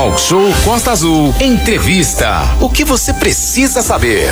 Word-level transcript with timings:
Talk 0.00 0.18
Show 0.18 0.48
Costa 0.64 0.92
Azul. 0.92 1.34
Entrevista. 1.38 2.40
O 2.58 2.70
que 2.70 2.84
você 2.84 3.12
precisa 3.12 3.82
saber? 3.82 4.30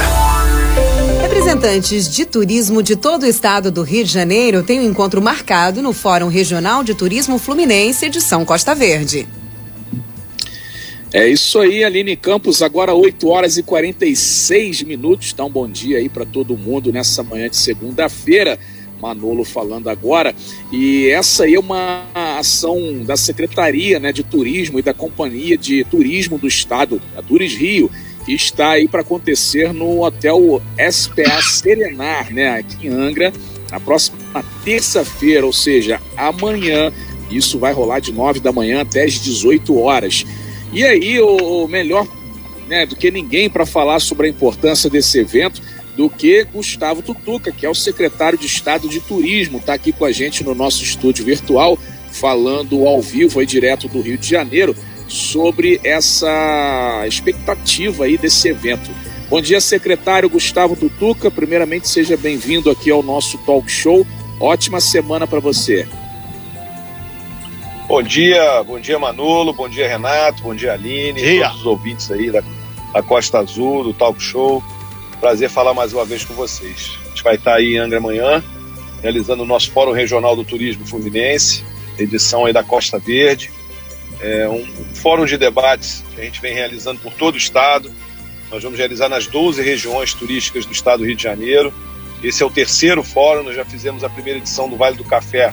Representantes 1.20 2.08
de 2.08 2.24
turismo 2.24 2.82
de 2.82 2.96
todo 2.96 3.24
o 3.24 3.26
estado 3.26 3.70
do 3.70 3.82
Rio 3.82 4.02
de 4.02 4.10
Janeiro 4.10 4.62
têm 4.62 4.80
um 4.80 4.84
encontro 4.84 5.20
marcado 5.20 5.82
no 5.82 5.92
Fórum 5.92 6.28
Regional 6.28 6.82
de 6.82 6.94
Turismo 6.94 7.38
Fluminense, 7.38 8.06
edição 8.06 8.46
Costa 8.46 8.74
Verde. 8.74 9.28
É 11.12 11.28
isso 11.28 11.58
aí, 11.58 11.84
Aline 11.84 12.16
Campos, 12.16 12.62
agora 12.62 12.94
8 12.94 13.28
horas 13.28 13.58
e 13.58 13.62
46 13.62 14.84
minutos. 14.84 15.34
Dá 15.34 15.44
um 15.44 15.50
bom 15.50 15.68
dia 15.68 15.98
aí 15.98 16.08
para 16.08 16.24
todo 16.24 16.56
mundo 16.56 16.90
nessa 16.90 17.22
manhã 17.22 17.46
de 17.46 17.58
segunda-feira. 17.58 18.58
Manolo 19.00 19.44
falando 19.44 19.88
agora. 19.88 20.34
E 20.72 21.08
essa 21.08 21.44
aí 21.44 21.54
é 21.54 21.60
uma 21.60 22.04
ação 22.14 23.02
da 23.04 23.16
Secretaria 23.16 23.98
né, 23.98 24.12
de 24.12 24.22
Turismo 24.22 24.78
e 24.78 24.82
da 24.82 24.94
Companhia 24.94 25.56
de 25.56 25.84
Turismo 25.84 26.38
do 26.38 26.46
Estado, 26.46 27.00
a 27.16 27.22
Turis 27.22 27.54
Rio, 27.54 27.90
que 28.24 28.32
está 28.32 28.72
aí 28.72 28.86
para 28.86 29.00
acontecer 29.00 29.72
no 29.72 30.04
Hotel 30.04 30.62
SPA 30.90 31.40
Serenar, 31.42 32.32
né, 32.32 32.58
aqui 32.58 32.86
em 32.86 32.90
Angra, 32.90 33.32
na 33.70 33.80
próxima 33.80 34.18
terça-feira, 34.64 35.46
ou 35.46 35.52
seja, 35.52 36.00
amanhã. 36.16 36.92
Isso 37.30 37.58
vai 37.58 37.74
rolar 37.74 38.00
de 38.00 38.10
9 38.10 38.40
da 38.40 38.50
manhã 38.50 38.80
até 38.80 39.04
as 39.04 39.14
18 39.14 39.78
horas. 39.78 40.24
E 40.72 40.84
aí, 40.84 41.20
o, 41.20 41.66
melhor 41.68 42.06
né, 42.68 42.86
do 42.86 42.96
que 42.96 43.10
ninguém 43.10 43.48
para 43.48 43.66
falar 43.66 44.00
sobre 44.00 44.26
a 44.26 44.30
importância 44.30 44.88
desse 44.88 45.18
evento 45.18 45.62
do 45.98 46.08
que 46.08 46.44
Gustavo 46.44 47.02
Tutuca, 47.02 47.50
que 47.50 47.66
é 47.66 47.68
o 47.68 47.74
secretário 47.74 48.38
de 48.38 48.46
Estado 48.46 48.88
de 48.88 49.00
Turismo, 49.00 49.58
está 49.58 49.74
aqui 49.74 49.90
com 49.90 50.04
a 50.04 50.12
gente 50.12 50.44
no 50.44 50.54
nosso 50.54 50.84
estúdio 50.84 51.24
virtual, 51.24 51.76
falando 52.12 52.86
ao 52.86 53.02
vivo 53.02 53.40
aí 53.40 53.46
direto 53.46 53.88
do 53.88 54.00
Rio 54.00 54.16
de 54.16 54.28
Janeiro 54.28 54.76
sobre 55.08 55.80
essa 55.82 57.04
expectativa 57.04 58.04
aí 58.04 58.16
desse 58.16 58.48
evento. 58.48 58.88
Bom 59.28 59.40
dia, 59.40 59.60
secretário 59.60 60.30
Gustavo 60.30 60.76
Tutuca. 60.76 61.32
Primeiramente, 61.32 61.88
seja 61.88 62.16
bem-vindo 62.16 62.70
aqui 62.70 62.92
ao 62.92 63.02
nosso 63.02 63.36
talk 63.38 63.68
show. 63.68 64.06
Ótima 64.38 64.80
semana 64.80 65.26
para 65.26 65.40
você. 65.40 65.88
Bom 67.88 68.04
dia, 68.04 68.62
bom 68.62 68.78
dia 68.78 69.00
Manolo, 69.00 69.52
bom 69.52 69.68
dia 69.68 69.88
Renato, 69.88 70.44
bom 70.44 70.54
dia 70.54 70.74
Aline, 70.74 71.20
dia. 71.20 71.46
todos 71.46 71.60
os 71.60 71.66
ouvintes 71.66 72.08
aí 72.12 72.30
da, 72.30 72.42
da, 72.92 73.02
Costa 73.02 73.40
Azul, 73.40 73.82
do 73.82 73.92
Talk 73.92 74.22
Show. 74.22 74.62
Prazer 75.20 75.50
falar 75.50 75.74
mais 75.74 75.92
uma 75.92 76.04
vez 76.04 76.24
com 76.24 76.32
vocês. 76.32 76.96
A 77.04 77.08
gente 77.08 77.24
vai 77.24 77.34
estar 77.34 77.54
aí 77.54 77.74
em 77.74 77.78
Angra 77.78 77.98
amanhã, 77.98 78.42
realizando 79.02 79.42
o 79.42 79.46
nosso 79.46 79.72
Fórum 79.72 79.90
Regional 79.90 80.36
do 80.36 80.44
Turismo 80.44 80.86
Fluminense, 80.86 81.64
edição 81.98 82.46
aí 82.46 82.52
da 82.52 82.62
Costa 82.62 83.00
Verde. 83.00 83.50
É 84.20 84.48
um, 84.48 84.62
um 84.62 84.94
fórum 84.94 85.24
de 85.24 85.36
debates 85.36 86.04
que 86.14 86.20
a 86.20 86.24
gente 86.24 86.40
vem 86.40 86.54
realizando 86.54 87.00
por 87.00 87.12
todo 87.14 87.34
o 87.34 87.38
estado. 87.38 87.90
Nós 88.48 88.62
vamos 88.62 88.78
realizar 88.78 89.08
nas 89.08 89.26
12 89.26 89.60
regiões 89.60 90.14
turísticas 90.14 90.64
do 90.64 90.72
estado 90.72 91.00
do 91.00 91.06
Rio 91.06 91.16
de 91.16 91.22
Janeiro. 91.24 91.74
Esse 92.22 92.44
é 92.44 92.46
o 92.46 92.50
terceiro 92.50 93.02
fórum, 93.02 93.42
nós 93.42 93.56
já 93.56 93.64
fizemos 93.64 94.04
a 94.04 94.08
primeira 94.08 94.38
edição 94.38 94.68
do 94.68 94.76
Vale 94.76 94.96
do 94.96 95.04
Café 95.04 95.52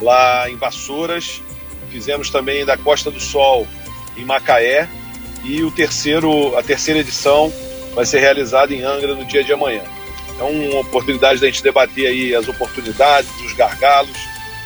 lá 0.00 0.48
em 0.50 0.56
Vassouras, 0.56 1.40
fizemos 1.90 2.28
também 2.28 2.66
da 2.66 2.76
Costa 2.76 3.10
do 3.10 3.20
Sol 3.20 3.66
em 4.14 4.24
Macaé 4.26 4.88
e 5.42 5.62
o 5.62 5.70
terceiro, 5.70 6.56
a 6.56 6.62
terceira 6.62 7.00
edição 7.00 7.50
vai 7.94 8.04
ser 8.04 8.20
realizada 8.20 8.74
em 8.74 8.82
Angra 8.82 9.14
no 9.14 9.24
dia 9.24 9.44
de 9.44 9.52
amanhã. 9.52 9.82
É 10.38 10.42
uma 10.42 10.80
oportunidade 10.80 11.40
da 11.40 11.46
gente 11.46 11.62
debater 11.62 12.06
aí 12.06 12.34
as 12.34 12.48
oportunidades, 12.48 13.30
os 13.40 13.52
gargalos 13.52 14.16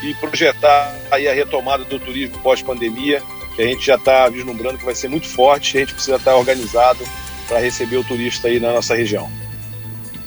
e 0.03 0.15
projetar 0.15 0.95
aí 1.11 1.29
a 1.29 1.35
retomada 1.35 1.85
do 1.85 1.99
turismo 1.99 2.39
pós-pandemia, 2.39 3.23
que 3.55 3.63
a 3.63 3.67
gente 3.67 3.85
já 3.85 3.97
está 3.97 4.29
vislumbrando 4.29 4.79
que 4.79 4.85
vai 4.85 4.95
ser 4.95 5.09
muito 5.09 5.27
forte, 5.27 5.75
e 5.75 5.79
a 5.79 5.81
gente 5.81 5.95
precisa 5.95 6.17
estar 6.17 6.37
organizado 6.37 7.05
para 7.47 7.59
receber 7.59 7.97
o 7.97 8.05
turista 8.05 8.49
aí 8.49 8.61
na 8.61 8.73
nossa 8.73 8.95
região. 8.95 9.31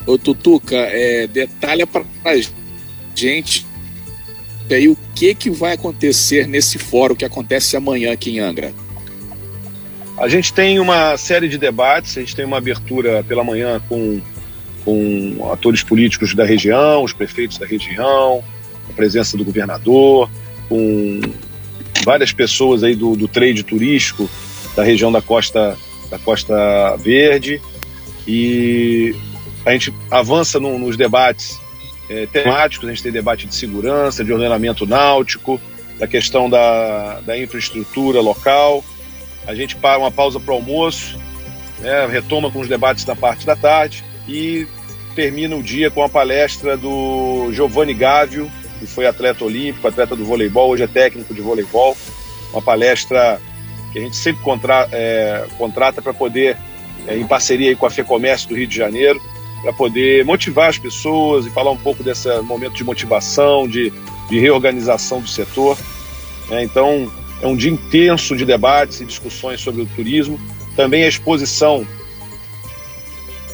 Ô 0.05 0.17
Tutuca, 0.17 0.75
é, 0.75 1.27
detalha 1.27 1.87
para 1.87 2.03
gente 3.15 3.65
aí 4.69 4.87
o 4.87 4.97
que, 5.15 5.35
que 5.35 5.49
vai 5.49 5.73
acontecer 5.73 6.47
nesse 6.47 6.77
fórum 6.77 7.15
que 7.15 7.25
acontece 7.25 7.75
amanhã 7.75 8.11
aqui 8.11 8.31
em 8.31 8.39
Angra. 8.39 8.73
A 10.21 10.27
gente 10.27 10.53
tem 10.53 10.79
uma 10.79 11.17
série 11.17 11.49
de 11.49 11.57
debates, 11.57 12.15
a 12.15 12.19
gente 12.19 12.35
tem 12.35 12.45
uma 12.45 12.59
abertura 12.59 13.23
pela 13.27 13.43
manhã 13.43 13.81
com, 13.89 14.21
com 14.85 15.49
atores 15.51 15.81
políticos 15.81 16.35
da 16.35 16.45
região, 16.45 17.03
os 17.03 17.11
prefeitos 17.11 17.57
da 17.57 17.65
região, 17.65 18.43
a 18.87 18.93
presença 18.93 19.35
do 19.35 19.43
governador, 19.43 20.29
com 20.69 21.21
várias 22.05 22.31
pessoas 22.31 22.83
aí 22.83 22.95
do, 22.95 23.15
do 23.15 23.27
trade 23.27 23.63
turístico 23.63 24.29
da 24.75 24.83
região 24.83 25.11
da 25.11 25.23
Costa, 25.23 25.75
da 26.11 26.19
Costa 26.19 26.95
Verde. 26.97 27.59
E 28.27 29.15
a 29.65 29.71
gente 29.71 29.91
avança 30.11 30.59
no, 30.59 30.77
nos 30.77 30.95
debates 30.95 31.59
é, 32.07 32.27
temáticos, 32.27 32.87
a 32.87 32.91
gente 32.91 33.01
tem 33.01 33.11
debate 33.11 33.47
de 33.47 33.55
segurança, 33.55 34.23
de 34.23 34.31
ordenamento 34.31 34.85
náutico, 34.85 35.59
da 35.97 36.05
questão 36.05 36.47
da, 36.47 37.21
da 37.21 37.35
infraestrutura 37.39 38.21
local. 38.21 38.85
A 39.47 39.55
gente 39.55 39.75
para 39.75 39.99
uma 39.99 40.11
pausa 40.11 40.39
para 40.39 40.53
o 40.53 40.57
almoço, 40.57 41.17
né, 41.79 42.05
retoma 42.05 42.51
com 42.51 42.59
os 42.59 42.67
debates 42.67 43.03
da 43.03 43.15
parte 43.15 43.45
da 43.45 43.55
tarde 43.55 44.03
e 44.27 44.67
termina 45.15 45.55
o 45.55 45.63
dia 45.63 45.89
com 45.91 46.03
a 46.03 46.09
palestra 46.09 46.77
do 46.77 47.49
Giovanni 47.51 47.93
Gávio, 47.93 48.51
que 48.79 48.85
foi 48.85 49.05
atleta 49.05 49.43
olímpico, 49.43 49.87
atleta 49.87 50.15
do 50.15 50.23
voleibol, 50.23 50.69
hoje 50.69 50.83
é 50.83 50.87
técnico 50.87 51.33
de 51.33 51.41
voleibol. 51.41 51.97
Uma 52.51 52.61
palestra 52.61 53.39
que 53.91 53.99
a 53.99 54.01
gente 54.01 54.15
sempre 54.15 54.41
contra, 54.41 54.87
é, 54.91 55.45
contrata 55.57 56.01
para 56.01 56.13
poder, 56.13 56.57
é, 57.07 57.17
em 57.17 57.27
parceria 57.27 57.75
com 57.75 57.85
a 57.85 57.89
FEComércio 57.89 58.49
do 58.49 58.55
Rio 58.55 58.67
de 58.67 58.75
Janeiro, 58.75 59.21
para 59.61 59.73
poder 59.73 60.25
motivar 60.25 60.69
as 60.69 60.77
pessoas 60.77 61.45
e 61.45 61.49
falar 61.49 61.71
um 61.71 61.77
pouco 61.77 62.03
desse 62.03 62.27
momento 62.41 62.73
de 62.73 62.83
motivação, 62.83 63.67
de, 63.67 63.91
de 64.29 64.39
reorganização 64.39 65.21
do 65.21 65.27
setor. 65.27 65.77
É, 66.49 66.63
então, 66.63 67.11
é 67.41 67.47
um 67.47 67.55
dia 67.55 67.71
intenso 67.71 68.35
de 68.35 68.45
debates 68.45 69.01
e 69.01 69.05
discussões 69.05 69.59
sobre 69.59 69.81
o 69.81 69.85
turismo. 69.85 70.39
Também 70.75 71.03
a 71.03 71.07
exposição 71.07 71.85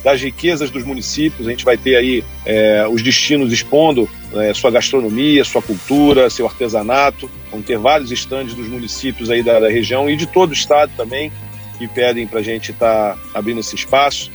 das 0.04 0.22
riquezas 0.22 0.70
dos 0.70 0.84
municípios. 0.84 1.48
A 1.48 1.52
gente 1.52 1.66
vai 1.66 1.78
ter 1.78 1.96
aí 1.96 2.24
é, 2.46 2.88
os 2.90 3.02
destinos 3.02 3.52
expondo 3.52 4.10
é, 4.34 4.54
sua 4.54 4.70
gastronomia, 4.72 5.44
sua 5.44 5.62
cultura, 5.62 6.30
seu 6.30 6.46
artesanato. 6.46 7.30
Vão 7.52 7.62
ter 7.62 7.78
vários 7.78 8.12
estandes 8.12 8.54
dos 8.54 8.68
municípios 8.68 9.30
aí 9.30 9.42
da, 9.42 9.60
da 9.60 9.70
região 9.70 10.10
e 10.10 10.16
de 10.16 10.26
todo 10.26 10.52
o 10.52 10.54
estado 10.54 10.92
também 10.96 11.32
que 11.78 11.88
pedem 11.88 12.26
para 12.28 12.40
a 12.40 12.44
gente 12.44 12.72
estar 12.72 13.16
tá 13.16 13.20
abrindo 13.34 13.60
esse 13.60 13.76
espaço. 13.76 14.32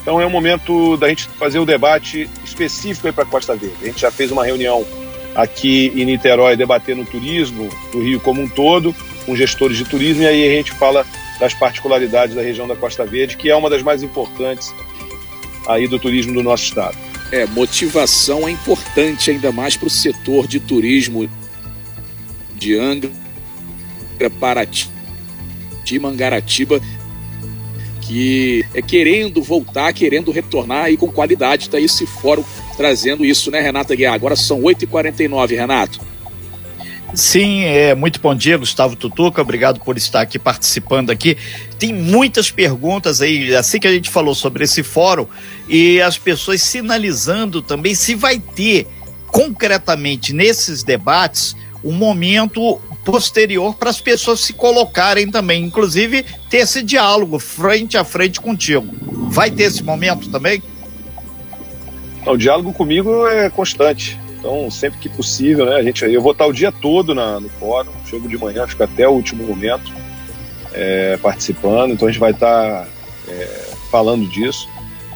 Então 0.00 0.20
é 0.20 0.26
o 0.26 0.30
momento 0.30 0.96
da 0.96 1.08
gente 1.08 1.28
fazer 1.38 1.58
o 1.58 1.66
debate 1.66 2.28
específico 2.44 3.12
para 3.12 3.24
a 3.24 3.26
Costa 3.26 3.54
Verde. 3.56 3.76
A 3.82 3.86
gente 3.86 4.00
já 4.00 4.10
fez 4.10 4.30
uma 4.30 4.44
reunião 4.44 4.86
aqui 5.34 5.92
em 5.94 6.04
Niterói 6.04 6.56
debatendo 6.56 7.02
o 7.02 7.06
turismo 7.06 7.68
do 7.92 8.02
Rio 8.02 8.20
como 8.20 8.42
um 8.42 8.48
todo, 8.48 8.94
com 9.24 9.36
gestores 9.36 9.76
de 9.76 9.84
turismo, 9.84 10.22
e 10.22 10.26
aí 10.26 10.48
a 10.48 10.50
gente 10.50 10.72
fala 10.72 11.06
das 11.38 11.54
particularidades 11.54 12.34
da 12.34 12.42
região 12.42 12.66
da 12.66 12.74
Costa 12.74 13.04
Verde, 13.04 13.36
que 13.36 13.48
é 13.48 13.54
uma 13.54 13.70
das 13.70 13.82
mais 13.82 14.02
importantes 14.02 14.74
aí 15.66 15.86
do 15.86 15.98
turismo 15.98 16.32
do 16.32 16.42
nosso 16.42 16.64
estado. 16.64 16.96
É, 17.30 17.46
motivação 17.46 18.48
é 18.48 18.50
importante 18.50 19.30
ainda 19.30 19.52
mais 19.52 19.76
para 19.76 19.86
o 19.86 19.90
setor 19.90 20.46
de 20.46 20.58
turismo 20.58 21.28
de 22.54 22.76
Angra, 22.76 23.10
Paraty, 24.40 24.90
de 25.84 25.98
Mangaratiba, 25.98 26.80
que 28.00 28.64
é 28.74 28.80
querendo 28.80 29.42
voltar, 29.42 29.92
querendo 29.92 30.30
retornar 30.30 30.84
aí 30.86 30.96
com 30.96 31.08
qualidade. 31.08 31.64
Está 31.64 31.78
esse 31.78 32.06
fórum 32.06 32.42
trazendo 32.78 33.24
isso, 33.24 33.50
né, 33.50 33.60
Renata 33.60 33.96
Guiar? 33.96 34.14
Agora 34.14 34.36
são 34.36 34.62
8h49, 34.62 35.50
Renato. 35.50 36.00
Sim, 37.12 37.64
é, 37.64 37.94
muito 37.94 38.20
bom 38.20 38.34
dia, 38.34 38.56
Gustavo 38.56 38.94
Tutuca. 38.94 39.42
Obrigado 39.42 39.80
por 39.80 39.96
estar 39.96 40.20
aqui 40.20 40.38
participando 40.38 41.10
aqui. 41.10 41.36
Tem 41.76 41.92
muitas 41.92 42.52
perguntas 42.52 43.20
aí, 43.20 43.52
assim 43.56 43.80
que 43.80 43.88
a 43.88 43.92
gente 43.92 44.08
falou 44.08 44.34
sobre 44.34 44.62
esse 44.62 44.84
fórum, 44.84 45.26
e 45.68 46.00
as 46.00 46.16
pessoas 46.16 46.62
sinalizando 46.62 47.60
também 47.60 47.94
se 47.96 48.14
vai 48.14 48.38
ter 48.38 48.86
concretamente 49.26 50.32
nesses 50.32 50.84
debates 50.84 51.56
um 51.82 51.92
momento 51.92 52.80
posterior 53.04 53.74
para 53.74 53.90
as 53.90 54.00
pessoas 54.00 54.40
se 54.40 54.52
colocarem 54.52 55.30
também, 55.30 55.64
inclusive 55.64 56.24
ter 56.48 56.58
esse 56.58 56.82
diálogo 56.82 57.38
frente 57.38 57.96
a 57.96 58.04
frente 58.04 58.40
contigo. 58.40 58.86
Vai 59.30 59.50
ter 59.50 59.64
esse 59.64 59.82
momento 59.82 60.30
também? 60.30 60.62
O 62.28 62.36
diálogo 62.36 62.72
comigo 62.72 63.26
é 63.26 63.48
constante. 63.48 64.18
Então, 64.38 64.70
sempre 64.70 64.98
que 65.00 65.08
possível, 65.08 65.66
né? 65.66 65.76
A 65.76 65.82
gente, 65.82 66.04
eu 66.04 66.22
vou 66.22 66.32
estar 66.32 66.46
o 66.46 66.52
dia 66.52 66.70
todo 66.70 67.14
na, 67.14 67.40
no 67.40 67.48
fórum, 67.48 67.90
chego 68.06 68.28
de 68.28 68.36
manhã, 68.36 68.66
fico 68.66 68.84
até 68.84 69.08
o 69.08 69.12
último 69.12 69.44
momento 69.44 69.92
é, 70.72 71.16
participando. 71.16 71.92
Então, 71.92 72.06
a 72.06 72.10
gente 72.10 72.20
vai 72.20 72.30
estar 72.30 72.86
é, 73.26 73.44
falando 73.90 74.28
disso. 74.28 74.68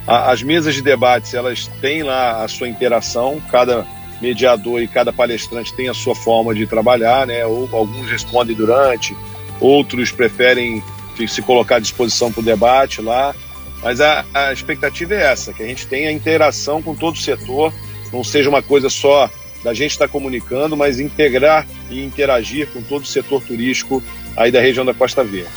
A, 0.06 0.32
as 0.32 0.42
mesas 0.42 0.74
de 0.74 0.82
debates, 0.82 1.34
elas 1.34 1.68
têm 1.80 2.02
lá 2.02 2.42
a 2.42 2.48
sua 2.48 2.68
interação, 2.68 3.40
cada 3.50 3.86
mediador 4.20 4.80
e 4.80 4.88
cada 4.88 5.12
palestrante 5.12 5.74
tem 5.74 5.88
a 5.88 5.94
sua 5.94 6.14
forma 6.14 6.54
de 6.54 6.66
trabalhar, 6.66 7.26
né? 7.26 7.44
Ou 7.44 7.68
alguns 7.72 8.10
respondem 8.10 8.56
durante, 8.56 9.16
outros 9.60 10.10
preferem 10.10 10.82
se 11.28 11.42
colocar 11.42 11.76
à 11.76 11.80
disposição 11.80 12.32
para 12.32 12.40
o 12.40 12.44
debate 12.44 13.00
lá. 13.00 13.34
Mas 13.82 14.00
a, 14.00 14.24
a 14.32 14.52
expectativa 14.52 15.14
é 15.14 15.22
essa, 15.22 15.52
que 15.52 15.62
a 15.62 15.66
gente 15.66 15.86
tenha 15.86 16.10
interação 16.12 16.80
com 16.80 16.94
todo 16.94 17.16
o 17.16 17.18
setor, 17.18 17.72
não 18.12 18.22
seja 18.22 18.48
uma 18.48 18.62
coisa 18.62 18.88
só 18.88 19.28
da 19.64 19.74
gente 19.74 19.92
estar 19.92 20.06
tá 20.06 20.12
comunicando, 20.12 20.76
mas 20.76 21.00
integrar 21.00 21.66
e 21.90 22.02
interagir 22.02 22.68
com 22.68 22.82
todo 22.82 23.02
o 23.02 23.06
setor 23.06 23.42
turístico 23.42 24.02
aí 24.36 24.50
da 24.50 24.60
região 24.60 24.84
da 24.84 24.94
Costa 24.94 25.22
Verde. 25.22 25.50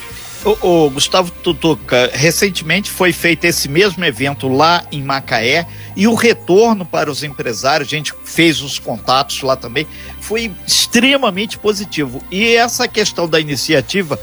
O, 0.62 0.92
Gustavo 0.92 1.32
Tutuca, 1.32 2.12
recentemente 2.14 2.92
foi 2.92 3.12
feito 3.12 3.46
esse 3.46 3.68
mesmo 3.68 4.06
evento 4.06 4.48
lá 4.48 4.86
em 4.92 5.02
Macaé 5.02 5.66
e 5.96 6.08
o 6.08 6.14
retorno 6.14 6.86
para 6.86 7.10
os 7.10 7.24
empresários, 7.24 7.88
a 7.88 7.96
gente 7.96 8.14
fez 8.24 8.62
os 8.62 8.78
contatos 8.78 9.42
lá 9.42 9.56
também, 9.56 9.88
foi 10.22 10.52
extremamente 10.68 11.58
positivo. 11.58 12.22
E 12.30 12.56
essa 12.56 12.88
questão 12.88 13.28
da 13.28 13.40
iniciativa 13.40 14.20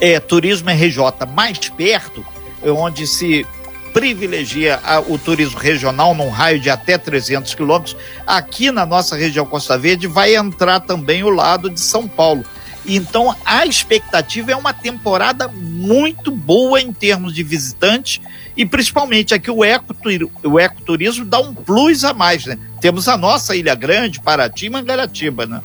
é, 0.00 0.18
Turismo 0.18 0.70
RJ 0.70 1.26
mais 1.34 1.58
perto, 1.68 2.24
onde 2.64 3.06
se 3.06 3.46
privilegia 3.92 4.80
o 5.08 5.18
turismo 5.18 5.58
regional 5.58 6.14
num 6.14 6.28
raio 6.28 6.60
de 6.60 6.70
até 6.70 6.96
300 6.98 7.54
quilômetros, 7.54 7.96
aqui 8.26 8.70
na 8.70 8.86
nossa 8.86 9.16
região 9.16 9.46
Costa 9.46 9.76
Verde 9.76 10.06
vai 10.06 10.36
entrar 10.36 10.80
também 10.80 11.24
o 11.24 11.30
lado 11.30 11.70
de 11.70 11.80
São 11.80 12.06
Paulo. 12.06 12.44
Então 12.86 13.34
a 13.44 13.66
expectativa 13.66 14.52
é 14.52 14.56
uma 14.56 14.72
temporada 14.72 15.48
muito 15.48 16.30
boa 16.30 16.80
em 16.80 16.92
termos 16.92 17.34
de 17.34 17.42
visitantes 17.42 18.20
e 18.56 18.64
principalmente 18.64 19.34
aqui 19.34 19.50
o, 19.50 19.64
ecoturismo, 19.64 20.30
o 20.42 20.58
ecoturismo 20.58 21.24
dá 21.24 21.38
um 21.38 21.54
plus 21.54 22.02
a 22.04 22.14
mais, 22.14 22.46
né? 22.46 22.58
Temos 22.80 23.06
a 23.08 23.16
nossa 23.16 23.54
Ilha 23.54 23.74
Grande, 23.74 24.20
Paraty 24.20 24.66
e 24.66 24.70
Mangaratiba, 24.70 25.44
né? 25.44 25.60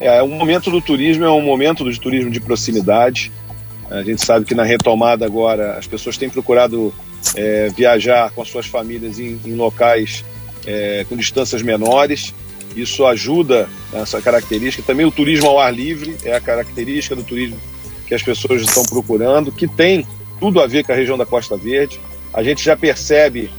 É, 0.00 0.20
o 0.22 0.28
momento 0.28 0.70
do 0.70 0.80
turismo 0.80 1.24
é 1.24 1.30
um 1.30 1.42
momento 1.42 1.84
do 1.84 1.96
turismo 1.98 2.30
de 2.30 2.40
proximidade. 2.40 3.30
A 3.92 4.02
gente 4.02 4.24
sabe 4.24 4.44
que 4.44 4.54
na 4.54 4.62
retomada 4.62 5.24
agora 5.26 5.78
as 5.78 5.86
pessoas 5.86 6.16
têm 6.16 6.30
procurado 6.30 6.94
é, 7.36 7.68
viajar 7.68 8.30
com 8.32 8.42
as 8.42 8.48
suas 8.48 8.66
famílias 8.66 9.18
em, 9.18 9.38
em 9.44 9.54
locais 9.54 10.24
é, 10.66 11.04
com 11.08 11.16
distâncias 11.16 11.62
menores 11.62 12.34
isso 12.76 13.06
ajuda 13.06 13.68
essa 13.92 14.20
característica. 14.20 14.82
Também 14.82 15.06
o 15.06 15.10
turismo 15.10 15.46
ao 15.46 15.58
ar 15.58 15.72
livre 15.72 16.16
é 16.24 16.34
a 16.34 16.40
característica 16.40 17.14
do 17.14 17.22
turismo 17.22 17.58
que 18.06 18.14
as 18.14 18.22
pessoas 18.22 18.62
estão 18.62 18.84
procurando, 18.84 19.52
que 19.52 19.66
tem 19.66 20.06
tudo 20.38 20.60
a 20.60 20.66
ver 20.66 20.84
com 20.84 20.92
a 20.92 20.94
região 20.94 21.16
da 21.16 21.26
Costa 21.26 21.56
Verde. 21.56 22.00
A 22.32 22.42
gente 22.42 22.64
já 22.64 22.76
percebe 22.76 23.50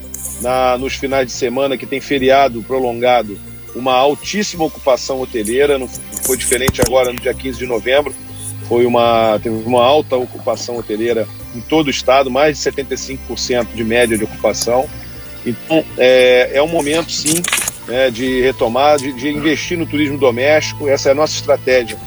na, 0.42 0.78
nos 0.78 0.96
finais 0.96 1.28
de 1.28 1.34
semana 1.34 1.78
que 1.78 1.86
tem 1.86 2.02
feriado 2.02 2.62
prolongado 2.64 3.38
uma 3.76 3.94
altíssima 3.96 4.64
ocupação 4.66 5.20
hoteleira, 5.20 5.80
não 5.80 5.88
foi 6.24 6.38
diferente 6.38 6.82
agora 6.86 7.12
no 7.12 7.20
dia 7.20 7.34
15 7.34 7.58
de 7.58 7.66
novembro, 7.66 8.14
foi 8.68 8.86
uma, 8.86 9.40
teve 9.42 9.56
uma 9.66 9.84
alta 9.84 10.16
ocupação 10.16 10.78
hoteleira 10.78 11.28
em 11.56 11.62
todo 11.62 11.88
o 11.88 11.90
estado, 11.90 12.32
mais 12.32 12.58
de 12.58 12.72
75% 12.72 13.68
de 13.74 13.84
média 13.84 14.18
de 14.18 14.24
ocupação. 14.24 14.88
Então, 15.46 15.84
é, 15.98 16.52
é 16.54 16.64
um 16.64 16.68
momento, 16.68 17.12
sim, 17.12 17.42
né, 17.88 18.10
de 18.10 18.42
retomar, 18.42 18.98
de, 18.98 19.12
de, 19.14 19.30
investir 19.30 19.78
no 19.78 19.86
turismo 19.86 20.18
doméstico. 20.18 20.88
Essa 20.88 21.10
é 21.10 21.12
a 21.12 21.16
nossa 21.16 21.34
estratégia 21.34 21.98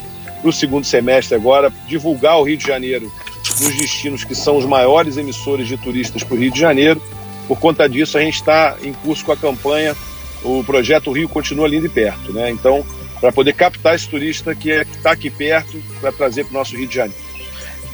para 0.41 0.49
o 0.49 0.53
segundo 0.53 0.85
semestre 0.85 1.35
agora, 1.35 1.73
divulgar 1.87 2.39
o 2.39 2.43
Rio 2.43 2.57
de 2.57 2.67
Janeiro 2.67 3.13
nos 3.61 3.77
destinos 3.77 4.25
que 4.25 4.35
são 4.35 4.57
os 4.57 4.65
maiores 4.65 5.17
emissores 5.17 5.69
de 5.69 5.77
turistas 5.77 6.23
para 6.23 6.35
o 6.35 6.39
Rio 6.39 6.51
de 6.51 6.59
Janeiro. 6.59 7.01
Por 7.47 7.59
conta 7.59 7.89
disso, 7.89 8.19
a 8.19 8.21
gente 8.21 8.35
está 8.35 8.77
em 8.83 8.93
curso 8.93 9.25
com 9.25 9.33
a 9.33 9.37
campanha, 9.37 9.95
o 10.43 10.65
projeto 10.65 11.13
Rio 11.13 11.29
continua 11.29 11.69
lindo 11.69 11.87
e 11.87 11.89
perto. 11.89 12.33
Né? 12.33 12.51
Então, 12.51 12.85
para 13.21 13.33
poder 13.33 13.55
captar 13.55 13.95
esse 13.95 14.09
turista 14.09 14.55
que 14.55 14.71
é, 14.71 14.83
está 14.83 15.13
aqui 15.13 15.31
perto, 15.31 15.83
para 16.01 16.13
trazer 16.13 16.45
para 16.45 16.51
o 16.51 16.55
nosso 16.55 16.77
Rio 16.77 16.87
de 16.87 16.95
Janeiro. 16.95 17.27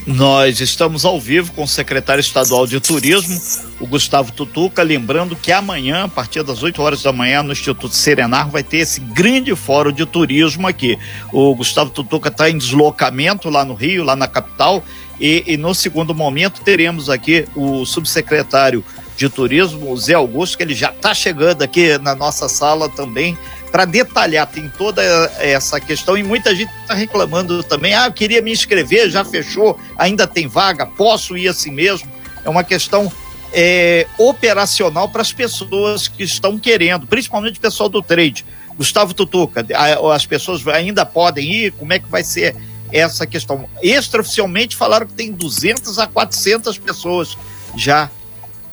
Nós 0.04 0.60
estamos 0.60 1.04
ao 1.04 1.20
vivo 1.20 1.52
com 1.52 1.62
o 1.62 1.68
secretário 1.68 2.20
estadual 2.20 2.66
de 2.66 2.80
turismo, 2.80 3.40
o 3.78 3.86
Gustavo 3.86 4.32
Tutuca, 4.32 4.82
lembrando 4.82 5.36
que 5.36 5.52
amanhã, 5.52 6.04
a 6.04 6.08
partir 6.08 6.42
das 6.42 6.60
8 6.60 6.82
horas 6.82 7.02
da 7.04 7.12
manhã, 7.12 7.40
no 7.40 7.52
Instituto 7.52 7.94
Serenar, 7.94 8.50
vai 8.50 8.64
ter 8.64 8.78
esse 8.78 8.98
grande 8.98 9.54
fórum 9.54 9.92
de 9.92 10.04
turismo 10.04 10.66
aqui. 10.66 10.98
O 11.32 11.54
Gustavo 11.54 11.90
Tutuca 11.90 12.30
está 12.30 12.50
em 12.50 12.58
deslocamento 12.58 13.48
lá 13.48 13.64
no 13.64 13.74
Rio, 13.74 14.02
lá 14.02 14.16
na 14.16 14.26
capital, 14.26 14.82
e, 15.20 15.44
e 15.46 15.56
no 15.56 15.72
segundo 15.72 16.12
momento 16.12 16.62
teremos 16.62 17.08
aqui 17.08 17.44
o 17.54 17.86
subsecretário 17.86 18.84
de 19.16 19.28
turismo, 19.28 19.92
o 19.92 19.96
Zé 19.96 20.14
Augusto, 20.14 20.56
que 20.56 20.64
ele 20.64 20.74
já 20.74 20.90
está 20.90 21.14
chegando 21.14 21.62
aqui 21.62 21.96
na 21.98 22.16
nossa 22.16 22.48
sala 22.48 22.88
também 22.88 23.38
para 23.72 23.86
detalhar, 23.86 24.46
tem 24.46 24.68
toda 24.68 25.02
essa 25.38 25.80
questão 25.80 26.16
e 26.16 26.22
muita 26.22 26.54
gente 26.54 26.70
está 26.82 26.92
reclamando 26.92 27.64
também. 27.64 27.94
Ah, 27.94 28.06
eu 28.06 28.12
queria 28.12 28.42
me 28.42 28.52
inscrever, 28.52 29.08
já 29.10 29.24
fechou, 29.24 29.80
ainda 29.96 30.26
tem 30.26 30.46
vaga, 30.46 30.84
posso 30.84 31.38
ir 31.38 31.48
assim 31.48 31.70
mesmo. 31.70 32.06
É 32.44 32.50
uma 32.50 32.62
questão 32.62 33.10
é, 33.50 34.06
operacional 34.18 35.08
para 35.08 35.22
as 35.22 35.32
pessoas 35.32 36.06
que 36.06 36.22
estão 36.22 36.58
querendo, 36.58 37.06
principalmente 37.06 37.58
o 37.58 37.62
pessoal 37.62 37.88
do 37.88 38.02
trade. 38.02 38.44
Gustavo 38.76 39.14
Tutuca, 39.14 39.66
as 40.14 40.26
pessoas 40.26 40.66
ainda 40.68 41.06
podem 41.06 41.50
ir? 41.50 41.72
Como 41.72 41.92
é 41.94 41.98
que 41.98 42.08
vai 42.08 42.22
ser 42.22 42.54
essa 42.92 43.26
questão? 43.26 43.68
Extraoficialmente 43.82 44.76
falaram 44.76 45.06
que 45.06 45.14
tem 45.14 45.32
200 45.32 45.98
a 45.98 46.06
400 46.06 46.76
pessoas 46.78 47.38
já 47.74 48.10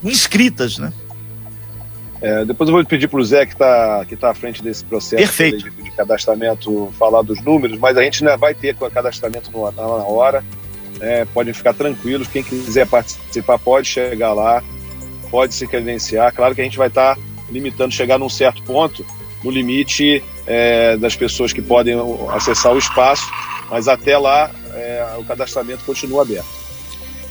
inscritas, 0.03 0.77
né? 0.77 0.91
É, 2.21 2.43
depois 2.43 2.69
eu 2.69 2.75
vou 2.75 2.83
pedir 2.85 3.07
para 3.07 3.19
o 3.19 3.23
Zé, 3.23 3.45
que 3.45 3.53
está 3.53 4.05
que 4.07 4.15
tá 4.15 4.31
à 4.31 4.33
frente 4.33 4.61
desse 4.61 4.83
processo 4.83 5.43
de, 5.43 5.69
de, 5.69 5.91
cadastramento, 5.91 6.93
falar 6.99 7.21
dos 7.21 7.41
números, 7.41 7.79
mas 7.79 7.97
a 7.97 8.03
gente 8.03 8.23
ainda 8.23 8.35
vai 8.35 8.53
ter 8.53 8.75
cadastramento 8.75 9.49
no, 9.51 9.71
na 9.71 9.83
hora. 9.83 10.43
É, 10.99 11.23
podem 11.25 11.53
ficar 11.53 11.73
tranquilos. 11.73 12.27
Quem 12.27 12.43
quiser 12.43 12.85
participar 12.85 13.57
pode 13.57 13.87
chegar 13.87 14.33
lá, 14.33 14.61
pode 15.31 15.53
se 15.53 15.65
credenciar. 15.65 16.33
Claro 16.33 16.53
que 16.53 16.59
a 16.59 16.63
gente 16.63 16.77
vai 16.77 16.89
estar 16.89 17.15
tá 17.15 17.21
limitando, 17.49 17.93
chegar 17.93 18.17
num 18.17 18.29
certo 18.29 18.61
ponto, 18.63 19.05
no 19.41 19.49
limite 19.49 20.21
é, 20.45 20.97
das 20.97 21.15
pessoas 21.15 21.53
que 21.53 21.61
podem 21.61 21.95
acessar 22.33 22.73
o 22.73 22.77
espaço, 22.77 23.25
mas 23.69 23.87
até 23.87 24.17
lá 24.17 24.51
é, 24.73 25.15
o 25.17 25.23
cadastramento 25.23 25.85
continua 25.85 26.23
aberto. 26.23 26.68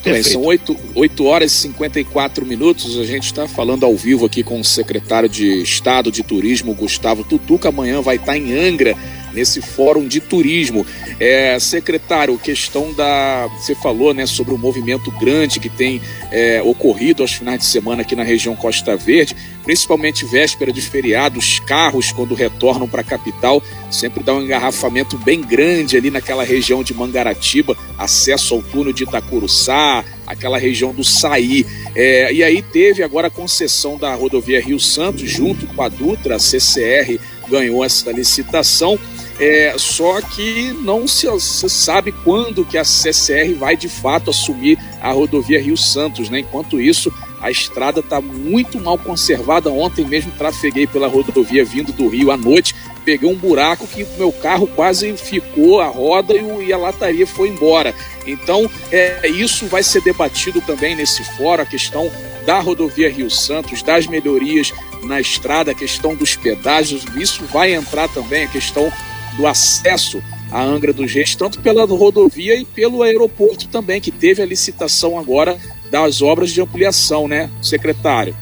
Bem, 0.04 0.22
são 0.22 0.42
8, 0.42 0.76
8 0.94 1.24
horas 1.24 1.52
e 1.52 1.56
54 1.56 2.46
minutos. 2.46 2.98
A 2.98 3.04
gente 3.04 3.24
está 3.24 3.48
falando 3.48 3.84
ao 3.84 3.96
vivo 3.96 4.24
aqui 4.24 4.42
com 4.42 4.60
o 4.60 4.64
secretário 4.64 5.28
de 5.28 5.62
Estado 5.62 6.10
de 6.10 6.22
Turismo, 6.22 6.74
Gustavo 6.74 7.24
Tutuca. 7.24 7.68
Amanhã 7.68 8.00
vai 8.00 8.16
estar 8.16 8.36
em 8.36 8.56
Angra, 8.56 8.96
nesse 9.32 9.60
fórum 9.60 10.06
de 10.06 10.20
turismo. 10.20 10.86
É, 11.18 11.58
secretário, 11.58 12.38
questão 12.38 12.92
da. 12.92 13.48
Você 13.58 13.74
falou 13.74 14.14
né, 14.14 14.24
sobre 14.24 14.54
o 14.54 14.58
movimento 14.58 15.10
grande 15.12 15.60
que 15.60 15.68
tem 15.68 16.00
é, 16.30 16.62
ocorrido 16.62 17.22
aos 17.22 17.32
finais 17.32 17.58
de 17.60 17.66
semana 17.66 18.02
aqui 18.02 18.14
na 18.14 18.22
região 18.22 18.54
Costa 18.54 18.96
Verde, 18.96 19.36
principalmente 19.68 20.24
véspera 20.24 20.72
de 20.72 20.80
feriado, 20.80 21.38
os 21.38 21.58
carros, 21.58 22.10
quando 22.10 22.34
retornam 22.34 22.88
para 22.88 23.02
a 23.02 23.04
capital, 23.04 23.62
sempre 23.90 24.24
dá 24.24 24.32
um 24.32 24.40
engarrafamento 24.40 25.18
bem 25.18 25.42
grande 25.42 25.94
ali 25.94 26.10
naquela 26.10 26.42
região 26.42 26.82
de 26.82 26.94
Mangaratiba, 26.94 27.76
acesso 27.98 28.54
ao 28.54 28.62
túnel 28.62 28.94
de 28.94 29.02
Itacuruçá, 29.02 30.02
aquela 30.26 30.56
região 30.56 30.94
do 30.94 31.04
Saí. 31.04 31.66
É, 31.94 32.32
e 32.32 32.42
aí 32.42 32.62
teve 32.62 33.02
agora 33.02 33.26
a 33.26 33.30
concessão 33.30 33.98
da 33.98 34.14
rodovia 34.14 34.58
Rio 34.58 34.80
Santos, 34.80 35.28
junto 35.30 35.66
com 35.66 35.82
a 35.82 35.90
Dutra, 35.90 36.36
a 36.36 36.38
CCR 36.38 37.20
ganhou 37.46 37.84
essa 37.84 38.10
licitação. 38.10 38.98
É, 39.38 39.74
só 39.76 40.20
que 40.22 40.72
não 40.80 41.06
se, 41.06 41.28
se, 41.40 41.68
sabe 41.68 42.10
quando 42.10 42.64
que 42.64 42.78
a 42.78 42.84
CCR 42.84 43.54
vai 43.54 43.76
de 43.76 43.88
fato 43.88 44.30
assumir 44.30 44.78
a 45.00 45.12
rodovia 45.12 45.62
Rio 45.62 45.76
Santos, 45.76 46.30
né? 46.30 46.40
Enquanto 46.40 46.80
isso, 46.80 47.12
a 47.40 47.50
estrada 47.50 48.00
está 48.00 48.20
muito 48.20 48.80
mal 48.80 48.98
conservada. 48.98 49.70
Ontem 49.70 50.04
mesmo 50.04 50.32
trafeguei 50.32 50.86
pela 50.86 51.08
rodovia 51.08 51.64
vindo 51.64 51.92
do 51.92 52.08
Rio 52.08 52.30
à 52.30 52.36
noite, 52.36 52.74
peguei 53.04 53.30
um 53.30 53.34
buraco 53.34 53.86
que 53.86 54.06
meu 54.18 54.32
carro 54.32 54.66
quase 54.66 55.16
ficou 55.16 55.80
a 55.80 55.86
roda 55.86 56.34
e, 56.34 56.72
a 56.72 56.76
lataria 56.76 57.26
foi 57.26 57.48
embora. 57.48 57.94
Então, 58.26 58.70
é, 58.90 59.28
isso 59.28 59.66
vai 59.66 59.82
ser 59.82 60.02
debatido 60.02 60.60
também 60.60 60.94
nesse 60.94 61.24
fórum, 61.36 61.62
a 61.62 61.66
questão 61.66 62.10
da 62.44 62.60
rodovia 62.60 63.10
Rio 63.10 63.30
Santos, 63.30 63.82
das 63.82 64.06
melhorias 64.06 64.72
na 65.04 65.20
estrada, 65.20 65.70
a 65.70 65.74
questão 65.74 66.14
dos 66.14 66.34
pedágios, 66.34 67.04
isso 67.16 67.44
vai 67.44 67.74
entrar 67.74 68.08
também 68.08 68.44
a 68.44 68.48
questão 68.48 68.92
do 69.36 69.46
acesso 69.46 70.22
à 70.50 70.62
Angra 70.62 70.92
dos 70.92 71.12
Reis, 71.12 71.34
tanto 71.34 71.60
pela 71.60 71.84
rodovia 71.84 72.56
e 72.56 72.64
pelo 72.64 73.02
aeroporto 73.02 73.68
também, 73.68 74.00
que 74.00 74.10
teve 74.10 74.42
a 74.42 74.46
licitação 74.46 75.18
agora 75.18 75.58
das 75.90 76.22
obras 76.22 76.50
de 76.50 76.60
ampliação, 76.60 77.26
né, 77.26 77.50
secretário? 77.62 78.34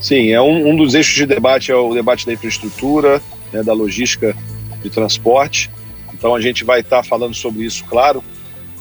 Sim, 0.00 0.30
é 0.30 0.40
um, 0.40 0.70
um 0.70 0.76
dos 0.76 0.94
eixos 0.94 1.14
de 1.14 1.26
debate 1.26 1.72
é 1.72 1.74
o 1.74 1.92
debate 1.94 2.26
da 2.26 2.32
infraestrutura, 2.32 3.20
né, 3.52 3.62
da 3.62 3.72
logística 3.72 4.36
de 4.82 4.90
transporte. 4.90 5.70
Então 6.12 6.34
a 6.34 6.40
gente 6.40 6.64
vai 6.64 6.80
estar 6.80 6.98
tá 6.98 7.02
falando 7.02 7.34
sobre 7.34 7.64
isso, 7.64 7.84
claro. 7.84 8.22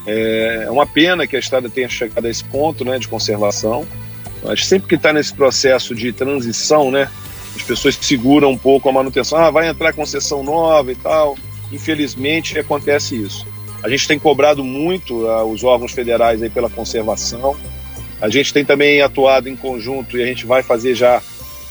É 0.08 0.68
uma 0.70 0.86
pena 0.86 1.26
que 1.26 1.36
a 1.36 1.40
estrada 1.40 1.68
tenha 1.68 1.90
chegado 1.90 2.26
a 2.26 2.30
esse 2.30 2.44
ponto, 2.44 2.86
né, 2.86 3.00
de 3.00 3.08
conservação. 3.08 3.88
Mas 4.44 4.66
sempre 4.66 4.88
que 4.88 4.96
está 4.96 5.12
nesse 5.12 5.34
processo 5.34 5.96
de 5.96 6.14
transição, 6.14 6.92
né, 6.92 7.10
as 7.56 7.64
pessoas 7.64 7.98
seguram 8.00 8.52
um 8.52 8.58
pouco 8.58 8.88
a 8.88 8.92
manutenção. 8.92 9.40
Ah, 9.40 9.50
vai 9.50 9.68
entrar 9.68 9.94
concessão 9.94 10.44
nova 10.44 10.92
e 10.92 10.96
tal. 10.96 11.36
Infelizmente 11.72 12.60
acontece 12.60 13.16
isso. 13.16 13.48
A 13.86 13.90
gente 13.90 14.08
tem 14.08 14.18
cobrado 14.18 14.64
muito 14.64 15.28
uh, 15.28 15.44
os 15.44 15.64
órgãos 15.64 15.92
federais 15.92 16.42
aí 16.42 16.50
pela 16.50 16.72
conservação. 16.72 17.56
A 18.20 18.28
gente 18.30 18.52
tem 18.52 18.66
também 18.66 19.00
atuado 19.00 19.48
em 19.48 19.56
conjunto 19.56 20.18
e 20.18 20.24
a 20.24 20.26
gente 20.26 20.44
vai 20.44 20.64
fazer 20.64 20.96
já 20.96 21.22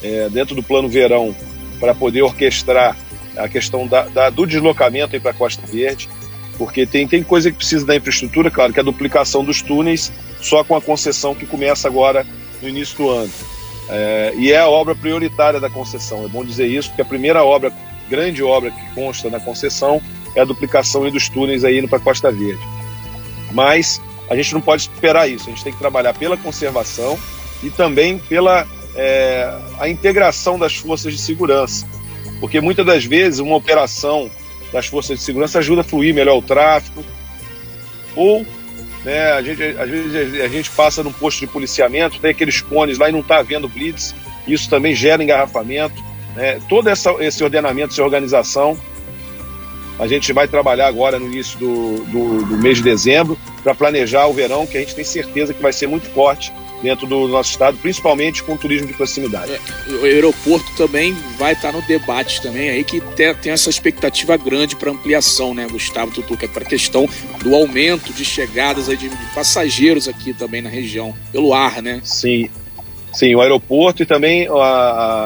é, 0.01 0.29
dentro 0.29 0.55
do 0.55 0.63
plano 0.63 0.89
verão 0.89 1.35
para 1.81 1.93
poder 1.93 2.23
orquestrar 2.23 2.97
a 3.37 3.49
questão 3.49 3.89
da, 3.89 4.03
da, 4.03 4.31
do 4.31 4.47
deslocamento 4.47 5.21
para 5.21 5.33
a 5.33 5.35
Costa 5.35 5.67
Verde, 5.67 6.09
porque 6.57 6.87
tem, 6.87 7.09
tem 7.09 7.21
coisa 7.21 7.51
que 7.51 7.57
precisa 7.57 7.85
da 7.85 7.97
infraestrutura, 7.97 8.49
claro, 8.49 8.73
que 8.73 8.79
é 8.79 8.83
a 8.83 8.85
duplicação 8.85 9.43
dos 9.45 9.61
túneis, 9.61 10.13
só 10.41 10.63
com 10.63 10.77
a 10.77 10.81
concessão 10.81 11.35
que 11.35 11.45
começa 11.45 11.89
agora 11.89 12.25
no 12.63 12.69
início 12.69 12.97
do 12.97 13.11
ano. 13.11 13.33
É, 13.89 14.35
e 14.37 14.53
é 14.53 14.61
a 14.61 14.69
obra 14.69 14.95
prioritária 14.95 15.59
da 15.59 15.69
concessão, 15.69 16.25
é 16.25 16.29
bom 16.29 16.45
dizer 16.45 16.69
isso, 16.69 16.91
porque 16.91 17.03
a 17.03 17.07
primeira 17.07 17.43
obra, 17.43 17.73
grande 18.09 18.41
obra 18.41 18.71
que 18.71 18.95
consta 18.95 19.29
na 19.29 19.41
concessão 19.41 20.01
é 20.35 20.41
a 20.41 20.45
duplicação 20.45 21.09
dos 21.11 21.29
túneis 21.29 21.65
aí 21.65 21.79
indo 21.79 21.89
para 21.89 21.99
Costa 21.99 22.31
Verde. 22.31 22.63
Mas 23.53 24.01
a 24.29 24.35
gente 24.35 24.53
não 24.55 24.61
pode 24.61 24.83
esperar 24.83 25.29
isso, 25.29 25.49
a 25.49 25.51
gente 25.51 25.63
tem 25.63 25.73
que 25.73 25.79
trabalhar 25.79 26.15
pela 26.15 26.37
conservação 26.37 27.19
e 27.63 27.71
também 27.71 28.19
pela 28.19 28.67
é, 28.95 29.59
a 29.79 29.89
integração 29.89 30.59
das 30.59 30.77
forças 30.77 31.13
de 31.13 31.19
segurança. 31.21 31.87
Porque 32.41 32.61
muitas 32.61 32.85
das 32.85 33.05
vezes 33.05 33.41
uma 33.41 33.57
operação 33.57 34.31
das 34.73 34.87
forças 34.87 35.19
de 35.19 35.25
segurança 35.25 35.59
ajuda 35.59 35.83
a 35.83 35.85
fluir 35.85 36.15
melhor 36.15 36.37
o 36.37 36.43
tráfego, 36.43 37.05
ou 38.17 38.45
né, 39.05 39.33
a 39.33 39.43
gente, 39.43 39.63
às 39.63 39.89
vezes 39.89 40.41
a 40.41 40.49
gente 40.49 40.71
passa 40.71 41.03
num 41.03 41.13
posto 41.13 41.41
de 41.41 41.47
policiamento, 41.47 42.19
tem 42.19 42.31
aqueles 42.31 42.61
cones 42.61 42.99
lá 42.99 43.09
e 43.09 43.13
não 43.13 43.21
está 43.21 43.39
havendo 43.39 43.69
blitz, 43.69 44.15
isso 44.49 44.69
também 44.69 44.95
gera 44.95 45.23
engarrafamento. 45.23 46.03
Né, 46.35 46.61
todo 46.69 46.89
essa, 46.89 47.13
esse 47.21 47.45
ordenamento, 47.45 47.93
essa 47.93 48.03
organização, 48.03 48.77
a 49.99 50.07
gente 50.07 50.33
vai 50.33 50.49
trabalhar 50.49 50.87
agora 50.87 51.19
no 51.19 51.27
início 51.27 51.59
do, 51.59 52.05
do, 52.05 52.45
do 52.45 52.57
mês 52.59 52.79
de 52.79 52.85
dezembro 52.85 53.39
para 53.63 53.75
planejar 53.75 54.27
o 54.27 54.33
verão, 54.33 54.67
que 54.67 54.77
a 54.77 54.81
gente 54.81 54.95
tem 54.95 55.05
certeza 55.05 55.55
que 55.55 55.63
vai 55.63 55.73
ser 55.73 55.87
muito 55.87 56.09
forte 56.11 56.53
dentro 56.85 57.07
do 57.07 57.27
nosso 57.27 57.51
estado, 57.51 57.79
principalmente 57.79 58.43
com 58.43 58.53
o 58.53 58.59
turismo 58.59 58.87
de 58.87 58.93
proximidade. 58.93 59.53
É, 59.53 59.91
o 59.91 60.05
aeroporto 60.05 60.71
também 60.77 61.17
vai 61.39 61.55
estar 61.55 61.73
no 61.73 61.81
debate 61.83 62.43
também 62.43 62.69
aí 62.69 62.85
que 62.85 63.01
tem, 63.01 63.35
essa 63.51 63.71
expectativa 63.71 64.37
grande 64.37 64.77
para 64.77 64.91
ampliação, 64.91 65.55
né, 65.55 65.67
Gustavo 65.67 66.13
Tutuca, 66.13 66.47
para 66.47 66.63
a 66.63 66.67
questão 66.67 67.09
do 67.43 67.55
aumento 67.55 68.13
de 68.13 68.25
chegadas 68.25 68.89
aí 68.89 68.97
de, 68.99 69.11
passageiros 69.35 70.07
aqui 70.07 70.35
também 70.35 70.61
na 70.61 70.69
região 70.69 71.15
pelo 71.33 71.55
ar, 71.55 71.81
né? 71.81 72.01
Sim. 72.05 72.51
Sim, 73.13 73.35
o 73.37 73.41
aeroporto 73.41 74.03
e 74.03 74.07
também 74.07 74.49